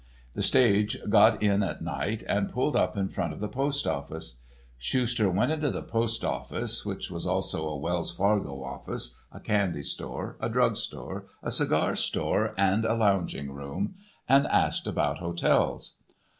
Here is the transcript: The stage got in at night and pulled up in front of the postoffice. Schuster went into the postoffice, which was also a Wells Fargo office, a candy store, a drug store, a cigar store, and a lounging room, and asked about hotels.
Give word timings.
The 0.33 0.41
stage 0.41 0.97
got 1.09 1.43
in 1.43 1.61
at 1.61 1.83
night 1.83 2.23
and 2.27 2.49
pulled 2.49 2.75
up 2.75 2.97
in 2.97 3.09
front 3.09 3.33
of 3.33 3.39
the 3.39 3.47
postoffice. 3.47 4.39
Schuster 4.79 5.29
went 5.29 5.51
into 5.51 5.69
the 5.69 5.83
postoffice, 5.83 6.83
which 6.83 7.11
was 7.11 7.27
also 7.27 7.67
a 7.67 7.77
Wells 7.77 8.11
Fargo 8.11 8.63
office, 8.63 9.15
a 9.31 9.39
candy 9.39 9.83
store, 9.83 10.37
a 10.39 10.49
drug 10.49 10.75
store, 10.75 11.27
a 11.43 11.51
cigar 11.51 11.95
store, 11.95 12.55
and 12.57 12.83
a 12.83 12.95
lounging 12.95 13.51
room, 13.51 13.93
and 14.27 14.47
asked 14.47 14.87
about 14.87 15.19
hotels. 15.19 15.97